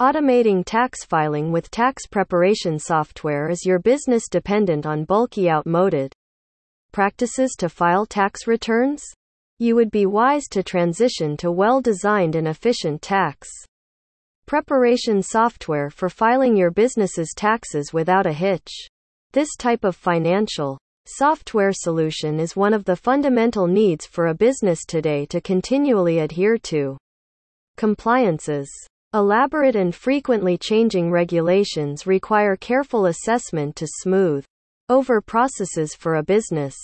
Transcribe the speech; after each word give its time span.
Automating 0.00 0.64
tax 0.66 1.04
filing 1.04 1.52
with 1.52 1.70
tax 1.70 2.04
preparation 2.08 2.80
software 2.80 3.48
is 3.48 3.64
your 3.64 3.78
business 3.78 4.24
dependent 4.28 4.86
on 4.86 5.04
bulky 5.04 5.48
outmoded 5.48 6.12
practices 6.90 7.54
to 7.56 7.68
file 7.68 8.04
tax 8.04 8.48
returns? 8.48 9.04
You 9.60 9.76
would 9.76 9.92
be 9.92 10.06
wise 10.06 10.48
to 10.50 10.64
transition 10.64 11.36
to 11.36 11.52
well 11.52 11.80
designed 11.80 12.34
and 12.34 12.48
efficient 12.48 13.02
tax 13.02 13.48
preparation 14.46 15.22
software 15.22 15.90
for 15.90 16.08
filing 16.08 16.56
your 16.56 16.72
business's 16.72 17.32
taxes 17.32 17.92
without 17.92 18.26
a 18.26 18.32
hitch. 18.32 18.72
This 19.32 19.54
type 19.56 19.84
of 19.84 19.94
financial 19.94 20.76
software 21.06 21.72
solution 21.72 22.40
is 22.40 22.56
one 22.56 22.74
of 22.74 22.84
the 22.84 22.96
fundamental 22.96 23.68
needs 23.68 24.06
for 24.06 24.26
a 24.26 24.34
business 24.34 24.84
today 24.84 25.24
to 25.26 25.40
continually 25.40 26.18
adhere 26.18 26.58
to 26.64 26.98
compliances. 27.76 28.68
Elaborate 29.14 29.76
and 29.76 29.94
frequently 29.94 30.58
changing 30.58 31.08
regulations 31.08 32.04
require 32.04 32.56
careful 32.56 33.06
assessment 33.06 33.76
to 33.76 33.86
smooth 33.86 34.44
over 34.88 35.20
processes 35.20 35.94
for 35.94 36.16
a 36.16 36.22
business. 36.24 36.74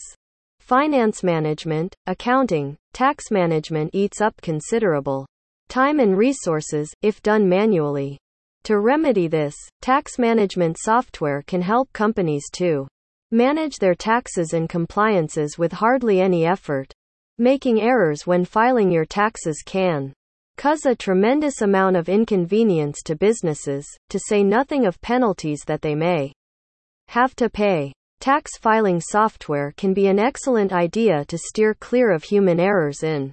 Finance 0.60 1.24
management, 1.24 1.92
accounting, 2.06 2.76
tax 2.92 3.32
management 3.32 3.90
eats 3.92 4.20
up 4.20 4.40
considerable 4.42 5.26
time 5.68 5.98
and 5.98 6.16
resources, 6.16 6.94
if 7.02 7.20
done 7.20 7.48
manually. 7.48 8.16
To 8.62 8.78
remedy 8.78 9.26
this, 9.26 9.56
tax 9.82 10.16
management 10.16 10.76
software 10.78 11.42
can 11.48 11.62
help 11.62 11.92
companies 11.92 12.44
to 12.52 12.86
manage 13.32 13.78
their 13.78 13.96
taxes 13.96 14.52
and 14.52 14.68
compliances 14.68 15.58
with 15.58 15.72
hardly 15.72 16.20
any 16.20 16.46
effort. 16.46 16.92
Making 17.38 17.80
errors 17.80 18.24
when 18.24 18.44
filing 18.44 18.92
your 18.92 19.04
taxes 19.04 19.64
can 19.66 20.12
cause 20.60 20.84
a 20.84 20.94
tremendous 20.94 21.62
amount 21.62 21.96
of 21.96 22.10
inconvenience 22.10 23.00
to 23.02 23.16
businesses, 23.16 23.88
to 24.10 24.18
say 24.18 24.42
nothing 24.44 24.84
of 24.84 25.00
penalties 25.00 25.62
that 25.66 25.80
they 25.80 25.94
may 25.94 26.30
have 27.08 27.34
to 27.34 27.48
pay. 27.48 27.94
Tax 28.20 28.58
filing 28.58 29.00
software 29.00 29.72
can 29.78 29.94
be 29.94 30.08
an 30.08 30.18
excellent 30.18 30.70
idea 30.70 31.24
to 31.24 31.38
steer 31.38 31.72
clear 31.72 32.12
of 32.12 32.22
human 32.22 32.60
errors 32.60 33.02
in. 33.02 33.32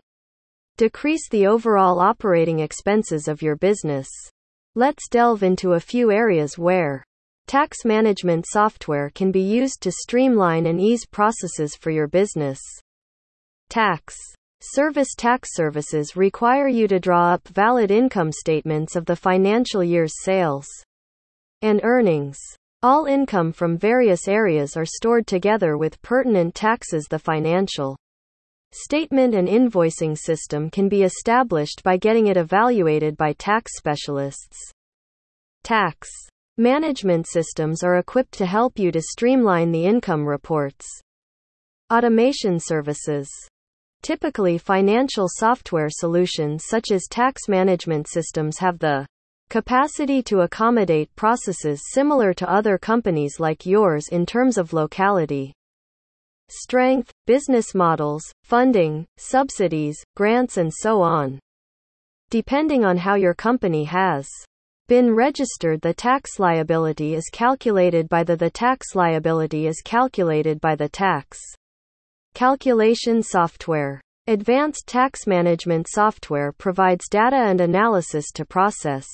decrease 0.78 1.28
the 1.30 1.46
overall 1.46 2.00
operating 2.00 2.60
expenses 2.60 3.28
of 3.28 3.42
your 3.42 3.58
business. 3.58 4.08
Let's 4.76 5.10
delve 5.10 5.44
into 5.44 5.74
a 5.74 5.82
few 5.82 6.14
areas 6.14 6.58
where 6.58 7.04
tax 7.46 7.84
management 7.84 8.46
software 8.48 9.12
can 9.14 9.34
be 9.34 9.42
used 9.42 9.82
to 9.82 9.92
streamline 9.92 10.66
and 10.66 10.80
ease 10.80 11.06
processes 11.06 11.76
for 11.76 11.92
your 11.92 12.08
business. 12.08 12.60
Tax 13.70 14.16
Service 14.62 15.14
tax 15.16 15.50
services 15.54 16.16
require 16.16 16.68
you 16.68 16.88
to 16.88 17.00
draw 17.00 17.34
up 17.34 17.48
valid 17.48 17.92
income 17.92 18.32
statements 18.32 18.96
of 18.96 19.06
the 19.06 19.16
financial 19.16 19.84
year's 19.84 20.24
sales 20.24 20.66
and 21.62 21.80
earnings. 21.84 22.40
All 22.82 23.06
income 23.06 23.52
from 23.52 23.78
various 23.78 24.28
areas 24.28 24.76
are 24.76 24.86
stored 24.86 25.28
together 25.28 25.78
with 25.78 26.02
pertinent 26.02 26.56
taxes. 26.56 27.06
The 27.08 27.20
financial 27.20 27.98
statement 28.72 29.36
and 29.36 29.48
invoicing 29.48 30.18
system 30.18 30.72
can 30.72 30.90
be 30.90 31.04
established 31.04 31.84
by 31.84 31.98
getting 31.98 32.26
it 32.26 32.38
evaluated 32.38 33.16
by 33.16 33.34
tax 33.34 33.78
specialists. 33.78 34.58
Tax 35.64 36.10
management 36.58 37.28
systems 37.28 37.84
are 37.84 38.00
equipped 38.00 38.34
to 38.34 38.48
help 38.48 38.80
you 38.80 38.92
to 38.92 39.02
streamline 39.04 39.72
the 39.72 39.86
income 39.86 40.26
reports. 40.26 40.88
Automation 41.92 42.60
services 42.60 43.30
Typically 44.02 44.58
financial 44.58 45.28
software 45.30 45.90
solutions 45.90 46.66
such 46.68 46.92
as 46.92 47.08
tax 47.10 47.48
management 47.48 48.08
systems 48.08 48.58
have 48.58 48.80
the 48.80 49.06
capacity 49.50 50.22
to 50.24 50.42
accommodate 50.42 51.14
processes 51.16 51.82
similar 51.92 52.34
to 52.34 52.52
other 52.52 52.78
companies 52.78 53.40
like 53.40 53.66
yours 53.66 54.08
in 54.10 54.26
terms 54.26 54.58
of 54.58 54.74
locality, 54.74 55.54
strength, 56.50 57.12
business 57.26 57.76
models, 57.76 58.24
funding, 58.44 59.06
subsidies, 59.18 60.02
grants 60.16 60.58
and 60.58 60.72
so 60.74 61.02
on. 61.02 61.40
Depending 62.30 62.86
on 62.86 62.98
how 62.98 63.16
your 63.16 63.34
company 63.34 63.84
has 63.86 64.30
been 64.88 65.14
registered 65.14 65.82
the 65.82 65.94
tax 65.94 66.40
liability 66.40 67.14
is 67.14 67.30
calculated 67.32 68.08
by 68.08 68.24
the 68.24 68.38
the 68.38 68.50
tax 68.50 68.96
liability 68.96 69.68
is 69.68 69.82
calculated 69.84 70.62
by 70.62 70.76
the 70.76 70.88
tax 70.88 71.38
Calculation 72.38 73.24
software. 73.24 74.00
Advanced 74.28 74.86
tax 74.86 75.26
management 75.26 75.88
software 75.90 76.52
provides 76.52 77.10
data 77.10 77.36
and 77.36 77.60
analysis 77.60 78.28
to 78.36 78.46
process 78.46 79.08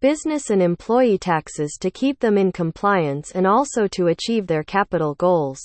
business 0.00 0.50
and 0.50 0.60
employee 0.60 1.16
taxes 1.16 1.78
to 1.80 1.92
keep 1.92 2.18
them 2.18 2.36
in 2.36 2.50
compliance 2.50 3.30
and 3.30 3.46
also 3.46 3.86
to 3.86 4.08
achieve 4.08 4.48
their 4.48 4.64
capital 4.64 5.14
goals. 5.14 5.60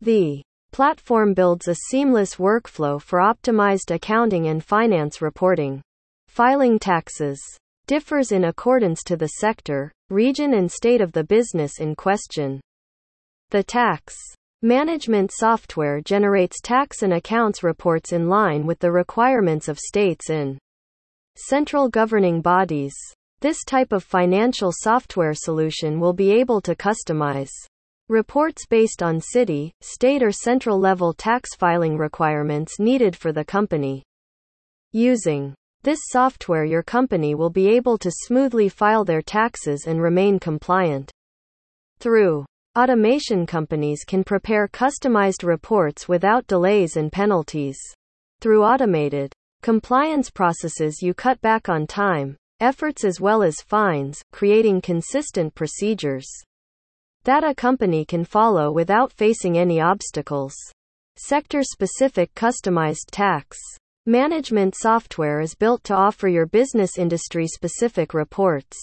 The 0.00 0.42
platform 0.72 1.34
builds 1.34 1.68
a 1.68 1.74
seamless 1.90 2.36
workflow 2.36 2.98
for 2.98 3.18
optimized 3.18 3.94
accounting 3.94 4.46
and 4.46 4.64
finance 4.64 5.20
reporting. 5.20 5.82
Filing 6.28 6.78
taxes 6.78 7.38
differs 7.86 8.32
in 8.32 8.44
accordance 8.44 9.02
to 9.02 9.18
the 9.18 9.32
sector, 9.38 9.92
region, 10.08 10.54
and 10.54 10.72
state 10.72 11.02
of 11.02 11.12
the 11.12 11.24
business 11.24 11.78
in 11.78 11.94
question. 11.94 12.58
The 13.50 13.62
tax 13.62 14.16
Management 14.62 15.32
software 15.32 16.02
generates 16.02 16.60
tax 16.60 17.02
and 17.02 17.14
accounts 17.14 17.62
reports 17.62 18.12
in 18.12 18.28
line 18.28 18.66
with 18.66 18.78
the 18.78 18.92
requirements 18.92 19.68
of 19.68 19.78
states 19.78 20.28
and 20.28 20.58
central 21.34 21.88
governing 21.88 22.42
bodies. 22.42 22.92
This 23.40 23.64
type 23.64 23.90
of 23.90 24.04
financial 24.04 24.70
software 24.70 25.32
solution 25.32 25.98
will 25.98 26.12
be 26.12 26.30
able 26.32 26.60
to 26.60 26.74
customize 26.74 27.48
reports 28.10 28.66
based 28.66 29.02
on 29.02 29.18
city, 29.18 29.72
state, 29.80 30.22
or 30.22 30.30
central 30.30 30.78
level 30.78 31.14
tax 31.14 31.54
filing 31.54 31.96
requirements 31.96 32.78
needed 32.78 33.16
for 33.16 33.32
the 33.32 33.46
company. 33.46 34.02
Using 34.92 35.54
this 35.84 36.00
software, 36.08 36.66
your 36.66 36.82
company 36.82 37.34
will 37.34 37.48
be 37.48 37.66
able 37.68 37.96
to 37.96 38.10
smoothly 38.10 38.68
file 38.68 39.06
their 39.06 39.22
taxes 39.22 39.86
and 39.86 40.02
remain 40.02 40.38
compliant. 40.38 41.10
Through 41.98 42.44
Automation 42.78 43.46
companies 43.46 44.04
can 44.04 44.22
prepare 44.22 44.68
customized 44.68 45.42
reports 45.42 46.06
without 46.06 46.46
delays 46.46 46.96
and 46.96 47.10
penalties. 47.10 47.76
Through 48.40 48.62
automated 48.62 49.32
compliance 49.60 50.30
processes, 50.30 51.02
you 51.02 51.12
cut 51.12 51.40
back 51.40 51.68
on 51.68 51.88
time, 51.88 52.36
efforts, 52.60 53.02
as 53.02 53.20
well 53.20 53.42
as 53.42 53.60
fines, 53.60 54.22
creating 54.30 54.82
consistent 54.82 55.52
procedures 55.56 56.28
that 57.24 57.42
a 57.42 57.56
company 57.56 58.04
can 58.04 58.24
follow 58.24 58.70
without 58.70 59.12
facing 59.12 59.58
any 59.58 59.80
obstacles. 59.80 60.54
Sector 61.16 61.64
specific 61.64 62.32
customized 62.34 63.10
tax 63.10 63.58
management 64.06 64.76
software 64.76 65.40
is 65.40 65.56
built 65.56 65.82
to 65.82 65.94
offer 65.96 66.28
your 66.28 66.46
business 66.46 66.98
industry 66.98 67.48
specific 67.48 68.14
reports. 68.14 68.78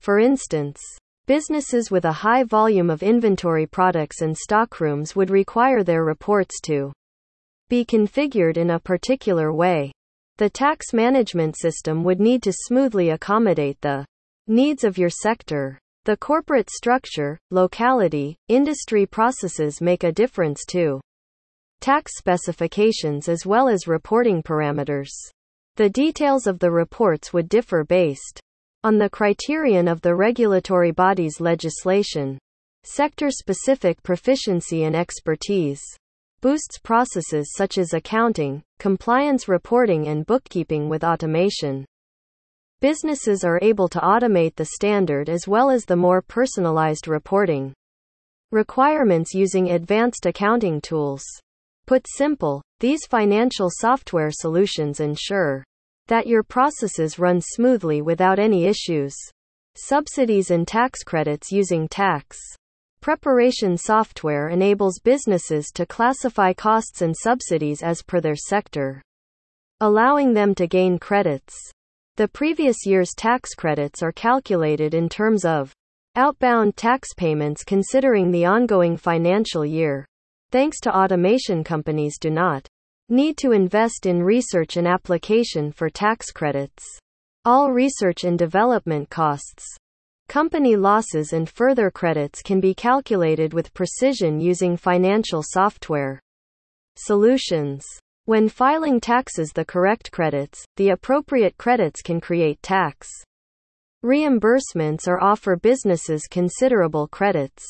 For 0.00 0.18
instance, 0.18 0.82
Businesses 1.26 1.88
with 1.88 2.04
a 2.04 2.10
high 2.10 2.42
volume 2.42 2.90
of 2.90 3.00
inventory 3.00 3.64
products 3.64 4.22
and 4.22 4.36
stockrooms 4.36 5.14
would 5.14 5.30
require 5.30 5.84
their 5.84 6.02
reports 6.04 6.60
to 6.62 6.92
be 7.68 7.84
configured 7.84 8.56
in 8.56 8.70
a 8.70 8.80
particular 8.80 9.52
way. 9.52 9.92
The 10.38 10.50
tax 10.50 10.92
management 10.92 11.56
system 11.56 12.02
would 12.02 12.18
need 12.18 12.42
to 12.42 12.52
smoothly 12.52 13.10
accommodate 13.10 13.80
the 13.80 14.04
needs 14.48 14.82
of 14.82 14.98
your 14.98 15.10
sector. 15.10 15.78
The 16.06 16.16
corporate 16.16 16.68
structure, 16.68 17.38
locality, 17.52 18.36
industry 18.48 19.06
processes 19.06 19.80
make 19.80 20.02
a 20.02 20.10
difference 20.10 20.64
too. 20.66 21.00
Tax 21.80 22.18
specifications 22.18 23.28
as 23.28 23.46
well 23.46 23.68
as 23.68 23.86
reporting 23.86 24.42
parameters. 24.42 25.12
The 25.76 25.88
details 25.88 26.48
of 26.48 26.58
the 26.58 26.72
reports 26.72 27.32
would 27.32 27.48
differ 27.48 27.84
based 27.84 28.40
on 28.84 28.98
the 28.98 29.08
criterion 29.08 29.88
of 29.88 30.00
the 30.00 30.14
regulatory 30.14 30.90
body's 30.90 31.40
legislation. 31.40 32.38
Sector 32.84 33.30
specific 33.30 34.02
proficiency 34.02 34.84
and 34.84 34.96
expertise 34.96 35.80
boosts 36.40 36.78
processes 36.78 37.52
such 37.56 37.78
as 37.78 37.94
accounting, 37.94 38.60
compliance 38.80 39.46
reporting, 39.46 40.08
and 40.08 40.26
bookkeeping 40.26 40.88
with 40.88 41.04
automation. 41.04 41.84
Businesses 42.80 43.44
are 43.44 43.60
able 43.62 43.86
to 43.86 44.00
automate 44.00 44.56
the 44.56 44.64
standard 44.64 45.28
as 45.28 45.46
well 45.46 45.70
as 45.70 45.84
the 45.84 45.94
more 45.94 46.20
personalized 46.20 47.06
reporting 47.06 47.72
requirements 48.50 49.32
using 49.32 49.70
advanced 49.70 50.26
accounting 50.26 50.80
tools. 50.80 51.22
Put 51.86 52.04
simple, 52.08 52.60
these 52.80 53.06
financial 53.06 53.68
software 53.70 54.30
solutions 54.32 54.98
ensure 54.98 55.62
that 56.12 56.26
your 56.26 56.42
processes 56.42 57.18
run 57.18 57.40
smoothly 57.40 58.02
without 58.02 58.38
any 58.38 58.66
issues. 58.66 59.16
Subsidies 59.76 60.50
and 60.50 60.68
tax 60.68 61.02
credits 61.02 61.50
using 61.50 61.88
tax 61.88 62.36
preparation 63.00 63.78
software 63.78 64.50
enables 64.50 65.00
businesses 65.02 65.68
to 65.72 65.86
classify 65.86 66.52
costs 66.52 67.00
and 67.00 67.16
subsidies 67.16 67.82
as 67.82 68.02
per 68.02 68.20
their 68.20 68.36
sector, 68.36 69.00
allowing 69.80 70.34
them 70.34 70.54
to 70.54 70.66
gain 70.66 70.98
credits 70.98 71.54
The 72.16 72.28
previous 72.28 72.84
year's 72.84 73.14
tax 73.16 73.54
credits 73.54 74.02
are 74.02 74.12
calculated 74.12 74.92
in 74.92 75.08
terms 75.08 75.46
of 75.46 75.72
outbound 76.14 76.76
tax 76.76 77.14
payments 77.16 77.64
considering 77.64 78.30
the 78.30 78.44
ongoing 78.44 78.98
financial 78.98 79.64
year. 79.64 80.04
Thanks 80.50 80.78
to 80.80 80.94
automation, 80.94 81.64
companies 81.64 82.18
do 82.20 82.28
not 82.28 82.68
need 83.12 83.36
to 83.36 83.52
invest 83.52 84.06
in 84.06 84.22
research 84.22 84.76
and 84.76 84.88
application 84.88 85.70
for 85.70 85.90
tax 85.90 86.32
credits. 86.32 86.84
All 87.44 87.70
research 87.70 88.24
and 88.24 88.38
development 88.38 89.10
costs, 89.10 89.76
company 90.28 90.76
losses, 90.76 91.34
and 91.34 91.48
further 91.48 91.90
credits 91.90 92.40
can 92.40 92.58
be 92.58 92.72
calculated 92.72 93.52
with 93.52 93.74
precision 93.74 94.40
using 94.40 94.76
financial 94.76 95.42
software 95.44 96.18
solutions. 96.96 97.84
When 98.24 98.48
filing 98.48 98.98
taxes 98.98 99.50
the 99.52 99.64
correct 99.64 100.10
credits, 100.10 100.64
the 100.76 100.90
appropriate 100.90 101.58
credits 101.58 102.00
can 102.00 102.20
create 102.20 102.62
tax 102.62 103.08
reimbursements 104.02 105.06
or 105.06 105.22
offer 105.22 105.56
businesses 105.56 106.26
considerable 106.30 107.08
credits. 107.08 107.64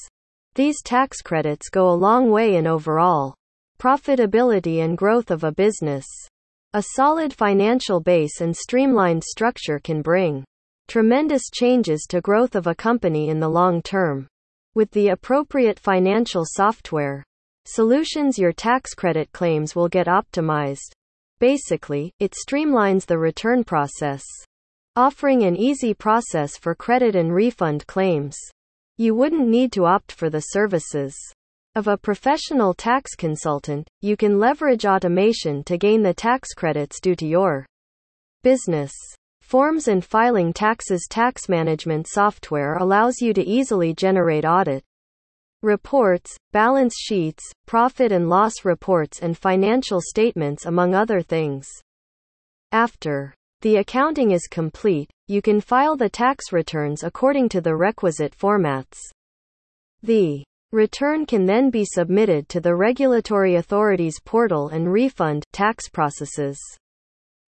These 0.55 0.83
tax 0.83 1.21
credits 1.21 1.69
go 1.69 1.89
a 1.89 2.01
long 2.07 2.31
way 2.31 2.57
in 2.57 2.67
overall 2.67 3.35
profitability 3.83 4.85
and 4.85 4.97
growth 4.97 5.33
of 5.33 5.43
a 5.43 5.51
business. 5.51 6.07
A 6.73 6.85
solid 6.95 7.35
financial 7.35 7.99
base 7.99 8.41
and 8.41 8.57
streamlined 8.57 9.25
structure 9.25 9.81
can 9.81 10.03
bring 10.03 10.45
tremendous 10.87 11.51
changes 11.53 12.07
to 12.09 12.21
growth 12.21 12.55
of 12.55 12.69
a 12.69 12.77
company 12.77 13.29
in 13.29 13.41
the 13.41 13.49
long 13.49 13.83
term. 13.83 14.29
With 14.77 14.89
the 14.93 15.09
appropriate 15.09 15.81
financial 15.81 16.45
software, 16.47 17.25
Solutions 17.65 18.39
Your 18.39 18.53
tax 18.53 18.95
credit 18.95 19.33
claims 19.33 19.75
will 19.75 19.89
get 19.89 20.07
optimized. 20.07 20.93
Basically, 21.41 22.13
it 22.21 22.37
streamlines 22.47 23.05
the 23.05 23.19
return 23.19 23.65
process, 23.65 24.23
offering 24.95 25.43
an 25.43 25.57
easy 25.57 25.93
process 25.93 26.57
for 26.57 26.77
credit 26.77 27.17
and 27.17 27.35
refund 27.35 27.85
claims. 27.89 28.37
You 28.97 29.17
wouldn't 29.17 29.49
need 29.49 29.73
to 29.73 29.87
opt 29.87 30.13
for 30.13 30.31
the 30.31 30.53
services 30.55 31.17
of 31.75 31.89
a 31.89 31.97
professional 31.97 32.75
tax 32.75 33.15
consultant. 33.15 33.89
You 34.01 34.17
can 34.17 34.39
leverage 34.39 34.85
automation 34.85 35.65
to 35.65 35.79
gain 35.79 36.03
the 36.03 36.13
tax 36.13 36.53
credits 36.55 37.01
due 37.01 37.17
to 37.17 37.27
your 37.27 37.67
business. 38.43 38.93
Forms 39.41 39.89
and 39.89 40.05
filing 40.05 40.53
taxes 40.53 41.07
tax 41.11 41.49
management 41.49 42.09
software 42.09 42.77
allows 42.77 43.21
you 43.21 43.33
to 43.35 43.47
easily 43.47 43.95
generate 43.95 44.45
audit 44.45 44.83
reports, 45.63 46.37
balance 46.53 46.95
sheets, 46.99 47.45
profit 47.67 48.13
and 48.13 48.29
loss 48.29 48.65
reports, 48.65 49.21
and 49.21 49.39
financial 49.39 50.01
statements, 50.01 50.67
among 50.67 50.95
other 50.95 51.23
things. 51.23 51.67
After 52.73 53.35
the 53.61 53.77
accounting 53.77 54.33
is 54.33 54.49
complete, 54.51 55.09
you 55.29 55.41
can 55.41 55.61
file 55.61 55.97
the 55.97 56.09
tax 56.09 56.53
returns 56.53 57.05
according 57.05 57.49
to 57.51 57.61
the 57.61 57.77
requisite 57.77 58.37
formats. 58.37 58.99
The 60.03 60.43
return 60.73 61.27
can 61.27 61.45
then 61.45 61.69
be 61.69 61.85
submitted 61.85 62.49
to 62.49 62.61
the 62.61 62.75
regulatory 62.75 63.57
authority's 63.57 64.19
portal 64.25 64.69
and 64.69 64.91
refund 64.91 65.45
tax 65.53 65.89
processes. 65.89 66.59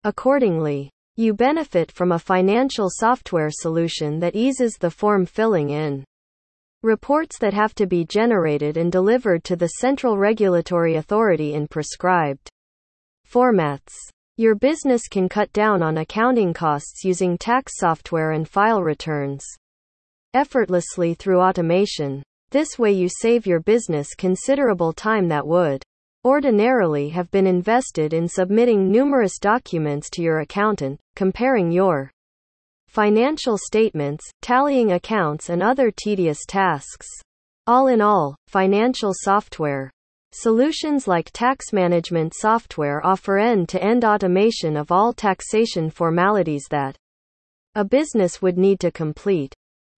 Accordingly, 0.05 0.91
you 1.17 1.33
benefit 1.33 1.93
from 1.93 2.11
a 2.11 2.19
financial 2.19 2.89
software 2.91 3.51
solution 3.51 4.19
that 4.19 4.35
eases 4.35 4.75
the 4.75 4.91
form 4.91 5.25
filling 5.25 5.71
in. 5.71 6.05
Reports 6.83 7.39
that 7.39 7.55
have 7.55 7.75
to 7.77 7.87
be 7.87 8.05
generated 8.05 8.77
and 8.77 8.91
delivered 8.91 9.45
to 9.45 9.55
the 9.55 9.69
central 9.69 10.19
regulatory 10.19 10.97
authority 10.97 11.55
in 11.55 11.69
prescribed 11.69 12.49
formats. 13.31 13.93
Your 14.37 14.57
business 14.57 15.07
can 15.07 15.29
cut 15.29 15.53
down 15.53 15.83
on 15.83 15.99
accounting 15.99 16.53
costs 16.53 17.05
using 17.05 17.39
tax 17.39 17.75
software 17.77 18.33
and 18.33 18.49
file 18.49 18.83
returns 18.83 19.45
effortlessly 20.35 21.15
through 21.15 21.41
automation. 21.41 22.23
This 22.53 22.79
way, 22.79 22.93
you 22.93 23.09
save 23.09 23.47
your 23.47 23.61
business 23.61 24.15
considerable 24.15 24.93
time 24.93 25.27
that 25.29 25.47
would 25.47 25.83
ordinarily 26.23 27.09
have 27.09 27.31
been 27.31 27.47
invested 27.47 28.13
in 28.13 28.29
submitting 28.29 28.93
numerous 28.93 29.39
documents 29.39 30.11
to 30.11 30.23
your 30.23 30.41
accountant, 30.41 31.01
comparing 31.17 31.73
your 31.73 32.11
financial 32.89 33.57
statements, 33.57 34.31
tallying 34.43 34.93
accounts, 34.93 35.49
and 35.49 35.63
other 35.63 35.91
tedious 35.91 36.41
tasks. 36.47 37.09
All 37.67 37.87
in 37.87 38.03
all, 38.03 38.37
financial 38.49 39.15
software 39.15 39.91
solutions 40.33 41.09
like 41.09 41.31
tax 41.33 41.73
management 41.73 42.35
software 42.35 43.01
offer 43.03 43.39
end 43.39 43.71
to 43.71 43.83
end 43.83 44.05
automation 44.05 44.77
of 44.77 44.93
all 44.93 45.15
taxation 45.15 45.89
formalities 45.89 46.65
that 46.69 46.99
a 47.77 47.83
business 47.83 48.43
would 48.43 48.59
need 48.59 48.79
to 48.81 48.91
complete. 48.91 49.55